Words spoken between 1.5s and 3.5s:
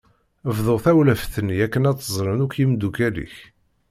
akken ad tt-ẓren akk yemdukal-ik.